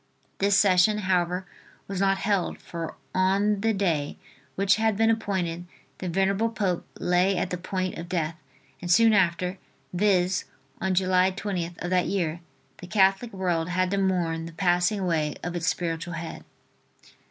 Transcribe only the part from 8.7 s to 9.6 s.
and soon after,